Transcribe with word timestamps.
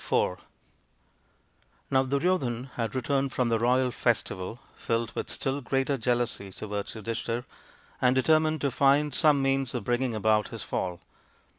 IV 0.01 0.37
Now 1.91 2.03
Duryodhan 2.03 2.71
had 2.73 2.95
returned 2.95 3.33
from 3.33 3.49
the 3.49 3.59
royal 3.59 3.91
festival 3.91 4.59
filled 4.73 5.11
with 5.11 5.29
still 5.29 5.61
greater 5.61 5.95
jealousy 5.95 6.51
towards 6.51 6.95
Yudhishthir, 6.95 7.45
and 8.01 8.15
determined 8.15 8.61
to 8.61 8.71
find 8.71 9.13
some 9.13 9.43
means 9.43 9.75
of 9.75 9.83
bringing 9.83 10.15
about 10.15 10.47
his 10.47 10.63
fall. 10.63 11.01